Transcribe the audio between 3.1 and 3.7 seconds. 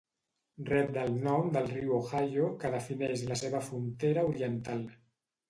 la seva